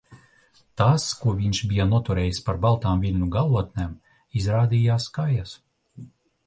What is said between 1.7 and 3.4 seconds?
bija noturējis par baltām viļņu